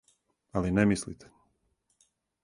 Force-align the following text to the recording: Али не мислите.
Али 0.61 0.71
не 0.77 0.85
мислите. 0.91 1.29